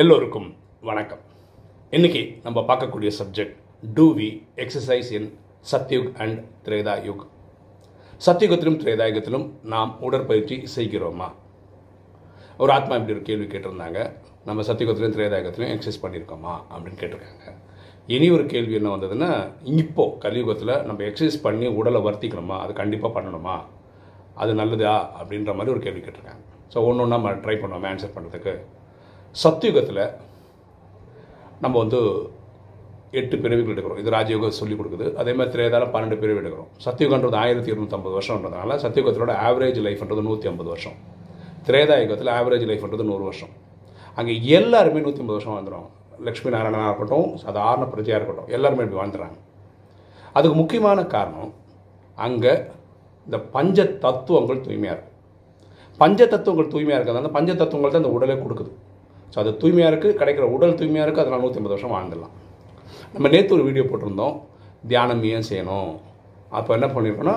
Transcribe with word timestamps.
எல்லோருக்கும் 0.00 0.54
வணக்கம். 0.80 1.20
இன்னைக்கு 1.90 2.40
நம்ம 2.42 2.60
பார்க்கக்கூடிய 2.60 3.10
subject 3.18 3.56
do 3.94 4.16
we 4.16 4.46
exercise 4.56 5.10
in 5.12 5.38
Satyug 5.72 6.16
and 6.16 6.38
Treta 6.66 6.94
Yug 7.08 7.24
சத்யுகத்திலும் 8.26 8.78
திரேதாயுகத்திலும் 8.82 9.50
நாம் 9.62 10.00
உடற்பயிற்சி 10.00 10.56
செய்கிறோமா? 10.76 11.28
ஒரு 12.58 12.72
ஆத்மா 12.72 12.94
இப்படி 12.94 13.12
ஒரு 13.12 13.22
கேள்வி 13.22 13.44
கேட்டிருந்தாங்க. 13.44 14.12
நம்ம 14.44 14.62
சத்தியுகத்திலும் 14.62 15.14
திரேதாயுகத்திலும் 15.18 15.72
எக்ஸசைஸ் 15.74 16.02
பண்ணியிருக்கோமா? 16.02 16.54
அப்படின்னு 16.74 17.00
கேட்டிருக்காங்க. 17.02 17.54
இனி 18.06 18.30
ஒரு 18.30 18.46
கேள்வி 18.46 18.74
என்ன 18.74 18.96
வந்ததுன்னா 18.96 19.50
இப்போது 19.64 20.18
கலியுகத்தில் 20.18 20.82
நம்ம 20.82 21.02
எக்ஸசைஸ் 21.04 21.42
பண்ணி 21.42 21.66
உடலை 21.66 22.02
வர்த்திக்கணுமா? 22.02 22.58
அது 22.58 22.72
கண்டிப்பாக 22.72 23.20
பண்ணணுமா? 23.20 23.60
அது 24.34 24.54
நல்லதா? 24.54 25.22
அப்படின்ற 25.22 25.52
மாதிரி 25.54 25.74
ஒரு 25.74 25.78
கேள்வி 25.78 26.00
கேட்டிருக்காங்க. 26.00 26.44
ஸோ 26.74 26.76
ஒன்று 26.76 27.02
ஒன்றா 27.02 27.16
நம்ம 27.16 27.30
ட்ரை 27.30 27.58
பண்ணுவோம்? 27.64 27.90
ஆன்சர் 27.92 28.16
பண்ணுறதுக்கு 28.16 28.64
சத்தியுகத்தில் 29.40 30.04
நம்ம 31.64 31.74
வந்து 31.82 31.98
எட்டு 33.20 33.36
பிறவிகள் 33.42 33.74
எடுக்கிறோம். 33.74 34.00
இது 34.02 34.10
ராஜயோகம் 34.16 34.58
சொல்லிக் 34.58 34.78
கொடுக்குது. 34.80 35.06
அதே 35.20 35.32
மாதிரி 35.38 35.52
திரேதால 35.54 35.86
பன்னெண்டு 35.94 36.16
பிறவி 36.22 36.40
எடுக்கிறோம். 36.42 36.70
சத்தியுகன்றது 36.84 37.36
ஆயிரத்தி 37.42 37.70
இருநூற்றம்பது 37.72 38.14
வருஷம்ன்றதுனால 38.18 38.76
சத்தியுகத்தோட 38.84 39.32
ஆவரேஜ் 39.48 39.80
லைஃப்ன்றது 39.86 40.22
நூற்றி 40.28 40.48
ஐம்பது 40.50 40.68
வருஷம். 40.72 40.96
திரேதாயுகத்தில் 41.66 42.30
ஆவரேஜ் 42.38 42.66
லைஃப்ன்றது 42.70 43.06
நூறு 43.10 43.24
வருஷம். 43.28 43.52
அங்கே 44.18 44.34
எல்லாருமே 44.58 45.02
நூற்றி 45.06 45.22
ஐம்பது 45.24 45.38
வருஷம் 45.38 45.54
வாழ்ந்துடும் 45.54 45.88
லக்ஷ்மி 46.28 46.50
நாராயணனாக 46.54 46.90
இருக்கட்டும் 46.90 47.28
சாதாரண 47.44 47.84
பிரஜையாக 47.94 48.18
இருக்கட்டும் 48.20 48.50
எல்லாருமே 48.56 48.84
இப்படி 48.86 49.00
வாழ்ந்துறாங்க. 49.02 49.36
அதுக்கு 50.38 50.56
முக்கியமான 50.62 50.98
காரணம் 51.14 51.52
அங்கே 52.26 52.54
இந்த 53.26 53.38
பஞ்ச 53.56 53.84
தத்துவங்கள் 54.04 54.64
தூய்மையாக 54.66 54.94
இருக்கும் 54.96 55.18
பஞ்ச 56.02 56.26
தத்துவங்கள் 56.32 56.72
தூய்மையாக 56.74 56.98
இருக்கிறதுனால 56.98 57.32
பஞ்ச 57.38 57.50
தத்துவங்கள் 57.60 57.94
தான் 57.94 58.02
இந்த 58.04 58.14
உடலே 58.16 58.36
கொடுக்குது. 58.44 58.72
ஸோ 59.32 59.38
அது 59.42 59.50
தூய்மையாக 59.60 59.90
இருக்குது 59.92 60.16
கிடைக்கிற 60.20 60.46
உடல் 60.56 60.78
தூய்மையாக 60.80 61.06
இருக்குது 61.06 61.24
அதனால் 61.24 61.44
நூற்றி 61.44 61.60
ஐம்பது 61.60 61.74
வருஷம் 61.76 61.94
வாழ்ந்துடலாம். 61.96 62.34
நம்ம 63.14 63.28
நேற்று 63.34 63.56
ஒரு 63.58 63.64
வீடியோ 63.68 63.84
போட்டிருந்தோம். 63.90 64.34
தியானம் 64.90 65.22
ஏன் 65.36 65.48
செய்யணும்? 65.50 65.90
அப்போ 66.58 66.70
என்ன 66.78 66.86
பண்ணியிருக்கோன்னா 66.94 67.36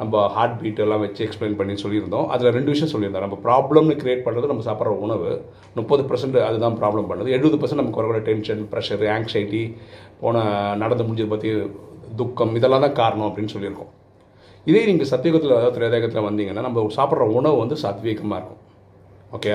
நம்ம 0.00 0.20
ஹார்ட் 0.34 0.58
பீட் 0.58 0.80
எல்லாம் 0.84 1.02
வச்சு 1.04 1.22
எக்ஸ்பிளைன் 1.24 1.56
பண்ணி 1.60 1.74
சொல்லியிருந்தோம். 1.82 2.26
அதில் 2.34 2.54
ரெண்டு 2.56 2.72
விஷயம் 2.74 2.90
சொல்லியிருந்தோம் 2.92 3.24
நம்ம 3.26 3.38
ப்ராப்ளம்னு 3.46 3.94
கிரியேட் 4.02 4.24
பண்ணுறது 4.26 4.50
நம்ம 4.50 4.64
சாப்பிட்ற 4.66 4.92
உணவு. 5.06 5.30
முப்பது 5.78 6.02
பர்சன்ட் 6.10 6.38
அதுதான் 6.48 6.76
ப்ராப்ளம் 6.80 7.08
பண்ணுது. 7.10 7.32
எழுபது 7.36 7.58
பர்சன்ட் 7.60 7.82
நமக்கு 7.82 8.00
வரக்கூட 8.00 8.20
டென்ஷன் 8.28 8.62
ப்ரெஷர் 8.72 9.04
ஆங்ஸைட்டி 9.14 9.62
போன 10.22 10.44
நடந்து 10.82 11.06
முடிஞ்சதை 11.08 11.30
பற்றி 11.34 11.50
துக்கம் 12.20 12.54
இதெல்லாம் 12.60 12.84
தான் 12.86 12.96
காரணம் 13.00 13.28
அப்படின்னு 13.30 13.54
சொல்லியிருக்கோம். 13.56 13.90
இதே 14.70 14.84
நீங்கள் 14.90 15.10
சத்தியகத்தில் 15.14 15.56
அதாவது 15.58 15.76
திரேதாயகத்தில் 15.78 16.26
வந்தீங்கன்னா 16.28 16.64
நம்ம 16.68 16.86
சாப்பிட்ற 17.00 17.26
உணவு 17.40 17.58
வந்து 17.64 17.76
சாத்வீகமாக 17.84 18.38
இருக்கும். 18.40 18.62
ஓகே 19.36 19.52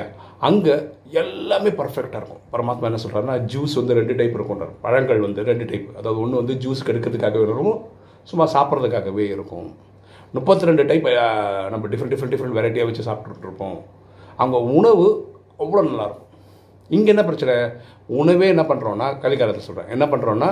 அங்கே 0.48 0.74
எல்லாமே 1.22 1.70
பர்ஃபெக்டாக 1.80 2.20
இருக்கும். 2.22 2.42
பரமாத்மா 2.54 2.88
என்ன 2.90 3.00
சொல்கிறாருன்னா 3.04 3.36
ஜூஸ் 3.54 3.74
வந்து 3.80 3.94
ரெண்டு 4.00 4.14
டைப் 4.20 4.36
இருக்கும்ன்றார் 4.38 4.74
பழங்கள் 4.86 5.22
வந்து 5.26 5.42
ரெண்டு 5.50 5.66
டைப் 5.72 5.88
அதாவது 6.00 6.20
ஒன்று 6.24 6.42
வந்து 6.42 6.56
ஜூஸ் 6.64 6.86
கெடுக்கிறதுக்காகவே 6.88 7.46
இருக்கும் 7.48 7.80
சும்மா 8.32 8.46
சாப்பிட்றதுக்காகவே 8.56 9.26
இருக்கும். 9.36 9.70
முப்பத்தி 10.36 10.70
ரெண்டு 10.70 10.84
டைப் 10.90 11.08
நம்ம 11.74 11.84
டிஃப்ரெண்ட் 11.94 12.14
டிஃப்ரெண்ட் 12.14 12.34
டிஃப்ரெண்ட் 12.36 12.58
வெரைட்டியாக 12.60 12.90
வச்சு 12.90 13.08
சாப்பிட்டுருப்போம் 13.10 13.80
அங்கே 14.44 14.60
உணவு 14.78 15.08
அவ்வளோ 15.64 15.84
நல்லாயிருக்கும் 15.90 16.30
இங்கே 16.96 17.12
என்ன 17.14 17.24
பிரச்சனை? 17.28 17.56
உணவே 18.22 18.48
என்ன 18.54 18.64
பண்ணுறோன்னா 18.70 19.10
கலிகாலத்தில் 19.26 19.68
சொல்கிறேன் 19.68 19.92
என்ன 19.96 20.06
பண்ணுறோன்னா 20.14 20.50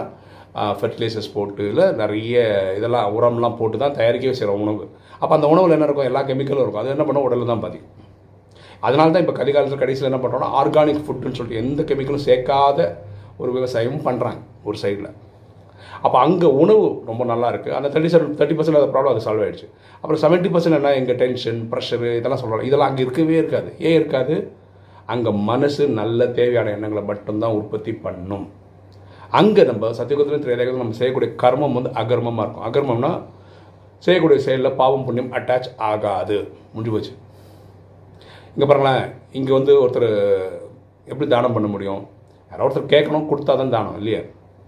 ஃபெர்டிலைசர்ஸ் 0.79 1.33
போட்டு 1.33 1.63
இல்லை 1.71 1.85
நிறைய 2.01 2.37
இதெல்லாம் 2.77 3.13
உரம்லாம் 3.17 3.57
போட்டு 3.59 3.77
தான் 3.83 3.97
தயாரிக்கவே 3.97 4.35
செய்கிறோம் 4.37 4.63
உணவு. 4.65 4.85
அப்போ 5.21 5.33
அந்த 5.37 5.47
உணவில் 5.53 5.75
என்ன 5.75 5.87
இருக்கும்? 5.87 6.09
எல்லா 6.11 6.21
கெமிக்கலும் 6.29 6.63
இருக்கும். 6.65 6.83
அது 6.83 6.95
என்ன 6.95 7.05
பண்ணோம்? 7.07 7.25
உடலில் 7.27 7.51
தான் 7.51 7.63
பாதிக்கும். 7.65 8.00
அதனால 8.81 9.11
தான் 9.11 9.23
இப்போ 9.25 9.35
கலிகாலத்தில் 9.39 9.83
கடைசியில் 9.83 10.09
என்ன 10.11 10.21
பண்ணுறோம்னா 10.23 10.51
ஆர்கானிக் 10.61 11.03
ஃபுட்டுன்னு 11.05 11.37
சொல்லிட்டு 11.39 11.61
எந்த 11.63 11.81
கெமிக்கலும் 11.81 12.25
சேர்க்காத 12.27 12.79
ஒரு 13.37 13.51
விவசாயமும் 13.57 14.05
பண்ணுறாங்க 14.07 14.41
ஒரு 14.63 14.77
சைடில் 14.77 15.11
அப்போ 16.03 16.17
அங்கே 16.19 16.45
உணவு 16.45 16.85
ரொம்ப 17.05 17.23
நல்லா 17.23 17.47
இருக்குது 17.51 17.75
அந்த 17.77 17.87
தேர்ட்டி 17.89 18.11
செவன் 18.13 18.35
தேர்ட்டி 18.37 18.55
பர்சன்ட் 18.57 18.79
அந்த 18.79 18.91
ப்ராப்ளம் 18.93 19.13
அது 19.13 19.25
சால்வ் 19.25 19.43
ஆகிடுச்சு 19.45 19.67
அப்புறம் 20.01 20.21
செவன்ட்டி 20.23 20.49
பர்சன்ட் 20.53 20.77
என்ன 20.77 20.93
எங்கள் 20.93 21.15
டென்ஷன் 21.15 21.59
ப்ரெஷரு 21.71 22.09
இதெல்லாம் 22.19 22.41
சொல்லலாம் 22.41 22.67
இதெல்லாம் 22.67 22.89
அங்கே 22.89 23.01
இருக்கவே 23.01 23.35
இருக்காது. 23.37 23.69
ஏன் 23.77 23.93
இருக்காது? 23.93 24.35
அங்கே 25.05 25.31
மனசு 25.49 25.83
நல்ல 25.99 26.25
தேவையான 26.25 26.71
எண்ணங்களை 26.71 27.03
மட்டும்தான் 27.03 27.51
உற்பத்தி 27.51 27.93
பண்ணும். 27.93 28.45
அங்கே 29.29 29.63
நம்ம 29.63 29.91
சத்தியகுத்திலும் 29.99 30.45
தெரியாத 30.45 30.77
நம்ம 30.77 30.97
செய்யக்கூடிய 31.01 31.31
கர்மம் 31.43 31.77
வந்து 31.77 31.91
அகர்மமாக 32.01 32.45
இருக்கும். 32.45 32.67
அகர்மம்னா 32.69 33.11
செய்யக்கூடிய 33.99 34.39
செயலில் 34.45 34.77
பாவம் 34.81 35.05
புண்ணியம் 35.05 35.33
அட்டாச் 35.33 35.69
ஆகாது. 35.77 36.37
முடிஞ்சு 36.73 36.93
போச்சு. 36.93 37.13
இங்கே 38.55 38.65
பாருங்களேன் 38.69 39.03
இங்கே 39.37 39.51
வந்து 39.57 39.73
ஒருத்தர் 39.81 40.09
எப்படி 41.11 41.27
தானம் 41.33 41.55
பண்ண 41.55 41.67
முடியும்? 41.73 42.01
யாரோ 42.51 42.65
ஒருத்தர் 42.67 42.91
கேட்கணும் 42.93 43.29
கொடுத்தா 43.31 43.53
தான் 43.61 43.75
தானம் 43.75 43.97
இல்லையா? 43.99 44.21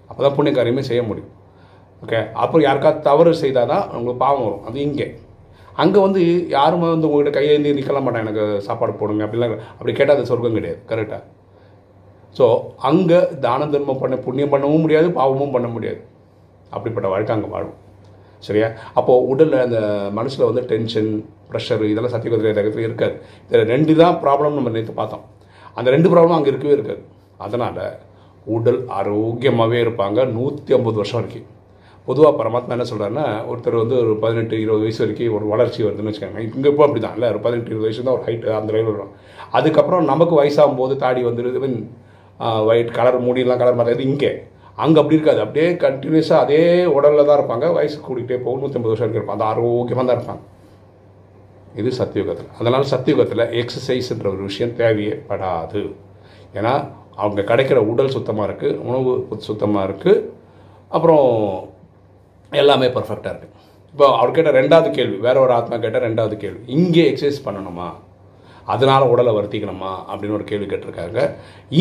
அப்போ 0.09 0.19
தான் 0.25 0.35
புண்ணிய 0.37 0.53
காரியமே 0.57 0.83
செய்ய 0.89 1.01
முடியும். 1.09 1.31
ஓகே 2.03 2.19
அப்புறம் 2.43 2.65
யாருக்காவது 2.67 3.05
தவறு 3.09 3.31
செய்தால் 3.43 3.71
தான் 3.73 3.85
உங்களுக்கு 3.97 4.23
பாவம் 4.23 4.45
வரும். 4.47 4.63
அது 4.69 4.77
இங்கே. 4.87 5.07
அங்கே 5.81 5.99
வந்து 6.05 6.21
யாருமே 6.57 6.87
வந்து 6.93 7.07
உங்கள்கிட்ட 7.07 7.37
கையேந்தி 7.37 7.69
நிற்கலாம் 7.77 8.05
மாட்டேன் 8.05 8.25
எனக்கு 8.25 8.43
சாப்பாடு 8.67 8.93
போடுங்க 8.99 9.23
அப்படிலாம் 9.25 9.53
அப்படி 9.77 9.93
கேட்டால் 9.99 10.17
அது 10.17 10.29
சொர்க்கம் 10.31 10.57
கிடையாது 10.57 10.81
கரெக்டாக 10.89 11.21
ஸோ 12.37 12.45
அங்கே 12.89 13.19
தான 13.45 13.65
தர்மம் 13.73 14.01
பண்ண 14.01 14.15
புண்ணியம் 14.25 14.53
பண்ணவும் 14.53 14.83
முடியாது 14.85 15.07
பாவமும் 15.17 15.55
பண்ண 15.55 15.67
முடியாது. 15.67 15.99
அப்படிப்பட்ட 16.75 17.07
வாழ்க்கை 17.13 17.33
அங்கே 17.35 17.49
வாழும். 17.55 17.75
சரியா? 18.47 18.67
அப்போது 18.99 19.25
உடலில் 19.31 19.63
அந்த 19.65 19.79
மனசில் 20.17 20.47
வந்து 20.49 20.61
டென்ஷன் 20.71 21.09
ப்ரெஷரு 21.51 21.87
இதெல்லாம் 21.91 22.13
சத்தியகுதிரை 22.15 22.53
ரகத்தில் 22.59 22.87
இருக்காது. 22.89 23.15
இதில் 23.47 23.69
ரெண்டு 23.73 23.95
தான் 24.01 24.17
ப்ராப்ளம் 24.25 24.57
நம்ம 24.59 24.73
நேற்று 24.77 24.95
பார்த்தோம். 25.01 25.23
அந்த 25.77 25.87
ரெண்டு 25.95 26.11
ப்ராப்ளம் 26.13 26.37
அங்கே 26.37 26.51
இருக்கவே 26.53 26.75
இருக்காது. 26.77 27.01
அதனால் 27.45 27.81
உடல் 28.55 28.79
ஆரோக்கியமாகவே 28.99 29.79
இருப்பாங்க. 29.85 30.19
நூற்றி 30.37 30.71
ஐம்பது 30.77 30.97
வருஷம் 31.01 31.19
வரைக்கும். 31.19 31.49
பொதுவாக 32.07 32.33
பரமாத்மா 32.39 32.75
என்ன 32.75 32.85
சொல்கிறாருன்னா 32.89 33.25
ஒருத்தர் 33.49 33.77
வந்து 33.81 33.95
ஒரு 34.03 34.13
பதினெட்டு 34.23 34.55
இருபது 34.63 34.83
வயசு 34.85 35.01
வரைக்கும் 35.03 35.35
ஒரு 35.37 35.45
வளர்ச்சி 35.51 35.79
வருதுன்னு 35.85 36.11
வச்சுக்கோங்க. 36.11 36.41
இங்கே 36.55 36.69
இப்போ 36.71 36.83
அப்படி 36.85 37.01
தான் 37.03 37.15
இல்லை 37.17 37.27
ஒரு 37.33 37.39
பதினெட்டு 37.45 37.69
இருபது 37.71 37.87
வயசு 37.87 38.01
தான் 38.07 38.17
ஒரு 38.17 38.25
ஹைட் 38.27 38.47
அந்த 38.59 38.71
லெவலில் 38.75 38.95
வரும். 38.95 39.13
அதுக்கப்புறம் 39.57 40.09
நமக்கு 40.11 40.33
வயசாகும் 40.41 40.79
போது 40.81 40.95
தாடி 41.03 41.21
வந்துடுது 41.27 41.61
மீன் 41.65 41.77
ஒயிட் 42.69 42.91
கலர் 42.97 43.17
மூடிலாம் 43.25 43.61
கலர் 43.61 43.79
மாற்றது 43.79 44.03
இங்கே. 44.11 44.31
அங்கே 44.83 44.99
அப்படி 45.01 45.17
இருக்காது. 45.17 45.41
அப்படியே 45.45 45.67
கண்டினியூஸாக 45.85 46.43
அதே 46.45 46.61
உடலில் 46.97 47.27
தான் 47.29 47.39
இருப்பாங்க. 47.39 47.65
வயசு 47.77 47.97
கூட்டிகிட்டே 48.07 48.37
போகும். 48.45 48.61
நூற்றம்பது 48.63 48.91
வருஷம் 48.93 49.05
வரைக்கும் 49.05 49.21
இருப்பாங்க. 49.21 49.39
அந்த 49.39 49.49
ஆரோக்கியமாக 49.53 50.05
தான் 50.09 50.17
இருப்பாங்க. 50.19 50.41
இது 51.79 51.89
சத்தியுகத்தில். 51.99 52.49
அதனால் 52.59 52.91
சத்தியுகத்தில் 52.93 53.43
எக்ஸசைஸ்ன்ற 53.61 54.27
ஒரு 54.35 54.43
விஷயம் 54.49 54.75
தேவைப்படாது. 54.81 55.81
ஏன்னா 56.57 56.73
அவங்க 57.21 57.41
கிடைக்கிற 57.49 57.79
உடல் 57.91 58.15
சுத்தமாக 58.15 58.47
இருக்குது 58.49 58.79
உணவு 58.87 59.11
சுத்தமாக 59.49 59.87
இருக்குது 59.89 60.23
அப்புறம் 60.95 61.27
எல்லாமே 62.61 62.87
பர்ஃபெக்டாக 62.95 63.31
இருக்குது 63.33 63.51
இப்போ 63.93 64.05
அவர் 64.17 64.35
கேட்ட 64.35 64.51
ரெண்டாவது 64.59 64.89
கேள்வி 64.97 65.17
வேற 65.25 65.37
ஒரு 65.39 65.53
ஆத்மா 65.57 65.75
கேட்ட 65.77 65.97
ரெண்டாவது 66.07 66.35
கேள்வி 66.43 66.61
இங்கே 66.77 67.03
எக்ஸசைஸ் 67.11 67.45
பண்ணணுமா? 67.47 67.87
அதனால் 68.73 69.09
உடலை 69.13 69.31
வருத்திக்கணுமா? 69.37 69.91
அப்படின்னு 70.09 70.37
ஒரு 70.37 70.45
கேள்வி 70.51 70.67
கேட்டிருக்காங்க. 70.71 71.19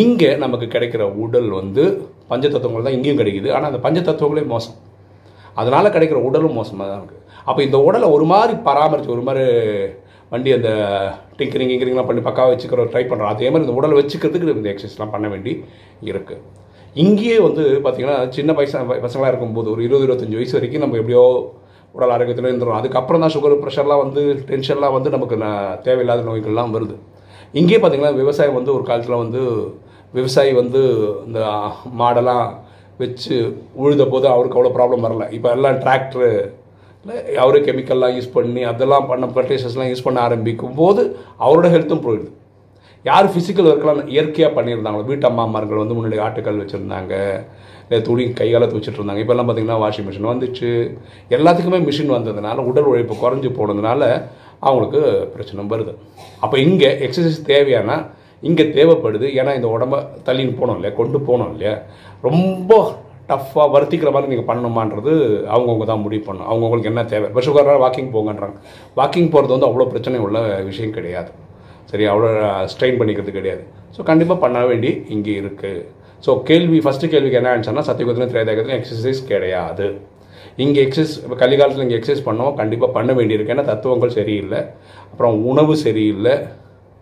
இங்கே 0.03 0.31
நமக்கு 0.45 0.67
கிடைக்கிற 0.75 1.03
உடல் 1.25 1.49
வந்து 1.61 1.85
பஞ்ச 2.31 2.45
தத்துவங்கள் 2.49 2.87
தான் 2.89 2.97
இங்கேயும் 2.97 3.21
கிடைக்குது. 3.21 3.49
ஆனால் 3.57 3.71
அந்த 3.71 3.81
பஞ்ச 3.87 4.01
தத்துவங்களே 4.01 4.45
மோசம். 4.55 4.77
அதனால் 5.55 5.95
கிடைக்கிற 5.95 6.21
உடலும் 6.23 6.53
மோசமாக 6.53 6.89
தான் 6.91 7.01
இருக்குது 7.03 7.21
அப்போ 7.45 7.63
இந்த 7.63 7.79
உடலை 7.79 8.09
ஒரு 8.11 8.25
மாதிரி 8.25 8.55
பராமரித்து 8.59 9.15
ஒரு 9.17 9.23
மாதிரி 9.23 9.45
வண்டி 10.33 10.51
அந்த 10.53 10.71
டிங்கரிங் 11.39 11.73
இங்கிரிங்லாம் 11.75 12.09
பண்ணி 12.09 12.23
பக்காவாக 12.23 12.53
வச்சுக்கிற 12.53 12.85
ட்ரை 12.93 13.05
பண்ணுறோம் 13.05 13.33
அதே 13.33 13.51
மாதிரி 13.51 13.67
இந்த 13.67 13.77
உடலை 13.79 13.97
வச்சுக்கிறதுக்கு 14.01 14.57
இந்த 14.57 14.71
எக்ஸசைஸ்லாம் 14.73 15.11
பண்ண 15.11 15.29
வேண்டி 15.29 15.53
இருக்குது 16.11 16.41
இங்கேயே 16.97 17.37
வந்து 17.39 17.63
பார்த்திங்கன்னா 17.85 18.17
சின்ன 18.29 18.53
பைசா 18.53 18.79
பசங்களாக 19.05 19.33
இருக்கும்போது 19.33 19.69
ஒரு 19.71 19.83
இருபது 19.83 20.05
இருபத்தஞ்சி 20.07 20.37
வயசு 20.37 20.57
வரைக்கும் 20.59 20.81
நம்ம 20.81 20.97
எப்படியோ 20.97 21.25
உடல் 21.95 22.11
ஆரோக்கியத்தில் 22.11 22.49
இருந்துடும் 22.51 22.79
அதுக்கப்புறம் 22.79 23.21
தான் 23.21 23.33
சுகர் 23.35 23.63
ப்ரெஷர்லாம் 23.63 24.03
வந்து 24.03 24.23
டென்ஷன்லாம் 24.51 24.93
வந்து 24.93 25.11
நமக்கு 25.11 25.37
தேவையில்லாத 25.83 26.23
நோய்கள்லாம் 26.23 26.75
வருது. 26.77 26.97
இங்கேயே 27.53 27.79
பார்த்திங்கன்னா 27.81 28.15
விவசாயம் 28.15 28.55
வந்து 28.55 28.75
ஒரு 28.75 28.85
காலத்தில் 28.85 29.23
வந்து 29.23 29.41
விவசாயி 30.13 30.53
வந்து 30.53 30.81
இந்த 31.27 31.41
மாடெல்லாம் 31.99 32.47
வச்சு 33.01 33.37
உழுத 33.83 34.03
போது 34.15 34.27
அவருக்கு 34.35 34.59
அவ்வளோ 34.59 34.75
ப்ராப்ளம் 34.77 35.05
வரல. 35.07 35.25
இப்போ 35.37 35.49
எல்லாம் 35.57 35.79
டிராக்டரு 35.85 36.31
அவரே 37.43 37.61
கெமிக்கல்லாம் 37.67 38.15
யூஸ் 38.17 38.35
பண்ணி 38.37 38.63
அதெல்லாம் 38.71 39.09
பண்ண 39.11 39.27
ஃபர்டிலைசர்ஸ்லாம் 39.35 39.91
யூஸ் 39.93 40.05
பண்ண 40.07 40.19
ஆரம்பிக்கும் 40.27 40.77
போது 40.81 41.03
அவரோட 41.45 41.69
ஹெல்த்தும் 41.75 42.05
போயிடுது. 42.05 42.31
யார் 43.09 43.33
ஃபிசிக்கல் 43.33 43.69
ஒர்க்கெலாம் 43.71 44.03
இயற்கையாக 44.15 44.51
பண்ணியிருந்தாங்களோ? 44.57 45.07
வீட்டு 45.11 45.27
அம்மாமார்கள் 45.31 45.81
வந்து 45.83 45.97
முன்னாடி 45.97 46.19
ஆட்டுக்கல் 46.27 46.61
வச்சுருந்தாங்க 46.63 47.15
இல்லை 47.85 47.99
துணி 48.09 48.25
கையால் 48.41 48.69
துவச்சிட்டு 48.73 48.99
இருந்தாங்க. 49.01 49.23
இப்போல்லாம் 49.25 49.49
பார்த்திங்கன்னா 49.49 49.81
வாஷிங் 49.85 50.07
மிஷின் 50.09 50.31
வந்துச்சு. 50.33 50.71
எல்லாத்துக்குமே 51.37 51.81
மிஷின் 51.89 52.15
வந்ததுனால 52.17 52.65
உடல் 52.71 52.89
உழைப்பு 52.91 53.15
குறைஞ்சி 53.23 53.51
போனதுனால 53.59 54.03
அவங்களுக்கு 54.67 55.01
பிரச்சனை 55.35 55.65
வருது. 55.73 55.93
அப்போ 56.45 56.57
இங்கே 56.67 56.91
எக்ஸசைஸ் 57.07 57.41
தேவையானால் 57.53 58.05
இங்கே 58.49 58.65
தேவைப்படுது. 58.77 59.27
ஏன்னா 59.41 59.53
இந்த 59.59 59.69
உடம்ப 59.77 59.97
தள்ளின்னு 60.27 60.59
போனோம் 60.61 60.79
இல்லையா? 60.79 60.95
கொண்டு 61.01 61.19
போனோம் 61.31 61.53
இல்லையா? 61.55 61.75
ரொம்ப 62.29 62.73
டஃப்பாக 63.31 63.69
வருத்திக்கிற 63.75 64.11
மாதிரி 64.15 64.31
நீங்கள் 64.33 64.49
பண்ணணுமான்றது 64.49 65.13
அவங்கவுங்க 65.55 65.85
தான் 65.91 66.03
முடிவு 66.05 66.25
பண்ணணும். 66.29 66.49
அவங்கவுங்களுக்கு 66.51 66.91
என்ன 66.93 67.03
தேவை? 67.13 67.27
இப்போ 67.31 67.43
சுகராக 67.47 67.79
வாக்கிங் 67.85 68.13
போங்கன்றாங்க. 68.17 68.57
வாக்கிங் 69.01 69.31
போகிறது 69.35 69.55
வந்து 69.57 69.69
அவ்வளோ 69.69 69.87
பிரச்சனை 69.93 70.21
உள்ள 70.27 70.39
விஷயம் 70.71 70.95
கிடையாது. 70.99 71.31
சரி 71.91 72.05
அவ்வளோ 72.13 72.29
ஸ்ட்ரெயின் 72.73 72.99
பண்ணிக்கிறது 73.01 73.33
கிடையாது. 73.39 73.63
ஸோ 73.97 74.01
கண்டிப்பாக 74.11 74.39
பண்ண 74.45 74.59
வேண்டி 74.71 74.91
இங்கே 75.15 75.35
இருக்குது 75.43 75.83
ஸோ 76.25 76.31
கேள்வி 76.49 76.79
ஃபஸ்ட்டு 76.85 77.11
கேள்விக்கு 77.13 77.39
என்ன 77.41 77.53
ஆன்சர்னா 77.57 77.85
சத்தியகுத்திலும் 77.89 78.33
திரேதாயகத்திலும் 78.33 78.79
எக்ஸசைஸ் 78.81 79.21
கிடையாது. 79.31 79.87
இங்கே 80.65 80.81
எக்ஸசைஸ் 80.87 81.15
இப்போ 81.25 81.37
கலிகாலத்தில் 81.43 81.85
இங்கே 81.87 81.97
எக்ஸசைஸ் 81.99 82.27
பண்ணோம். 82.29 82.53
கண்டிப்பாக 82.61 82.91
பண்ண 82.97 83.11
வேண்டியிருக்கு. 83.19 83.55
ஏன்னா 83.55 83.65
தத்துவங்கள் 83.71 84.17
சரியில்லை. 84.19 84.61
அப்புறம் 85.13 85.37
உணவு 85.53 85.75
சரியில்லை. 85.87 86.35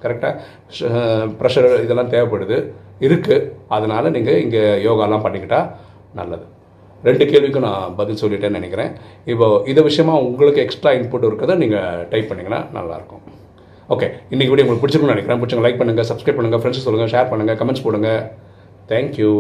கரெக்டாக 0.05 0.35
ப்ரெஷர் 1.41 1.69
இதெல்லாம் 1.85 2.13
தேவைப்படுது. 2.15 2.59
இருக்குது 3.07 3.47
அதனால் 3.77 4.15
நீங்கள் 4.17 4.41
இங்கே 4.45 4.63
யோகாலாம் 4.89 5.25
பண்ணிக்கிட்டால் 5.27 5.69
நல்லது. 6.21 6.47
ரெண்டு 7.09 7.25
கேள்விக்கும் 7.33 7.67
நான் 7.67 7.95
பதில் 7.99 8.21
சொல்லிட்டேன்னு 8.23 8.59
நினைக்கிறேன். 8.61 8.91
இப்போ 9.33 9.47
இதை 9.73 9.83
விஷயமா 9.91 10.15
உங்களுக்கு 10.29 10.63
எக்ஸ்ட்ரா 10.65 10.91
இன்புட் 10.99 11.29
இருக்கிறத 11.29 11.57
நீங்கள் 11.63 12.03
டைப் 12.13 12.29
பண்ணிங்கன்னா 12.31 12.61
நல்லாயிருக்கும். 12.79 13.23
ஓகே 13.95 14.09
இன்றைக்கி 14.33 14.51
வீடியோ 14.53 14.65
உங்களுக்கு 14.67 14.83
பிடிச்சிருக்கும்னு 14.83 15.17
நினைக்கிறேன். 15.17 15.41
பிடிச்சிங்க 15.43 15.65
லைக் 15.67 15.81
பண்ணுங்கள் 15.81 16.09
சப்ஸ்கிரைப் 16.11 16.39
பண்ணுங்கள் 16.41 16.63
ஃப்ரெண்ட்ஸ் 16.63 16.87
சொல்லுங்கள் 16.87 17.13
ஷேர் 17.15 17.31
பண்ணுங்கள் 17.33 17.59
கமெண்ட்ஸ் 17.61 17.85
போடுங்க. 17.87 18.11
தேங்க்யூ 18.91 19.33